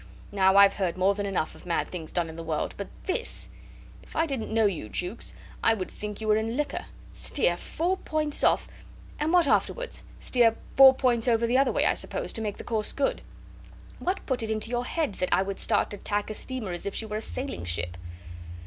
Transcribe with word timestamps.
Now, 0.31 0.55
I've 0.57 0.73
heard 0.73 0.97
more 0.97 1.13
than 1.13 1.27
enough 1.27 1.53
of 1.53 1.67
mad 1.67 1.87
things 1.89 2.11
done 2.11 2.27
in 2.27 2.35
the 2.35 2.41
world 2.41 2.73
but 2.75 2.87
this.... 3.03 3.49
If 4.01 4.15
I 4.15 4.25
didn't 4.25 4.51
know 4.51 4.65
you, 4.65 4.89
Jukes, 4.89 5.35
I 5.63 5.75
would 5.75 5.91
think 5.91 6.19
you 6.19 6.27
were 6.27 6.37
in 6.37 6.57
liquor. 6.57 6.87
Steer 7.13 7.55
four 7.55 7.97
points 7.97 8.43
off.... 8.43 8.67
And 9.19 9.31
what 9.31 9.47
afterwards? 9.47 10.01
Steer 10.17 10.55
four 10.75 10.95
points 10.95 11.27
over 11.27 11.45
the 11.45 11.59
other 11.59 11.71
way, 11.71 11.85
I 11.85 11.93
suppose, 11.93 12.33
to 12.33 12.41
make 12.41 12.57
the 12.57 12.63
course 12.63 12.91
good. 12.93 13.21
What 13.99 14.25
put 14.25 14.41
it 14.41 14.49
into 14.49 14.71
your 14.71 14.85
head 14.85 15.13
that 15.21 15.29
I 15.31 15.43
would 15.43 15.59
start 15.59 15.91
to 15.91 15.97
tack 15.97 16.31
a 16.31 16.33
steamer 16.33 16.71
as 16.71 16.87
if 16.87 16.95
she 16.95 17.05
were 17.05 17.17
a 17.17 17.21
sailing 17.21 17.63
ship?" 17.65 17.95